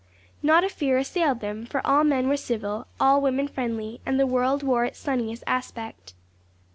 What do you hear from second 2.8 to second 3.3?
all